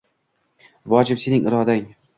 [0.95, 1.89] Vojib— sening irodang.